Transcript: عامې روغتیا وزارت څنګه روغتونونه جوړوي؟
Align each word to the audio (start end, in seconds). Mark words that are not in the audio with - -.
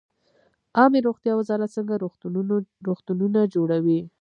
عامې 0.77 0.99
روغتیا 1.07 1.33
وزارت 1.35 1.69
څنګه 1.77 1.93
روغتونونه 2.87 3.39
جوړوي؟ 3.53 3.99